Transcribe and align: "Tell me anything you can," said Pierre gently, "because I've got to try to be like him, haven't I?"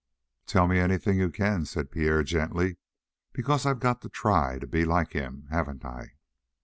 "Tell 0.47 0.67
me 0.67 0.79
anything 0.79 1.19
you 1.19 1.29
can," 1.29 1.63
said 1.65 1.91
Pierre 1.91 2.23
gently, 2.23 2.77
"because 3.33 3.67
I've 3.67 3.79
got 3.79 4.01
to 4.01 4.09
try 4.09 4.57
to 4.57 4.65
be 4.65 4.83
like 4.83 5.11
him, 5.13 5.45
haven't 5.51 5.85
I?" 5.85 6.15